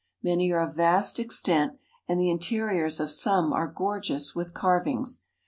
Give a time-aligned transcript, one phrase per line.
[0.23, 1.73] Many are of vast extent,
[2.07, 5.25] and the interiors of some are gorgeous with carvings.